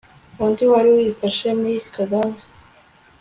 [0.43, 2.39] undi wari wifashe ni kagame